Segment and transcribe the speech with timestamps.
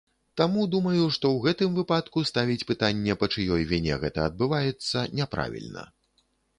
[0.39, 5.91] Таму думаю, што ў гэтым выпадку ставіць пытанне, па чыёй віне гэта адбываецца, няправільна.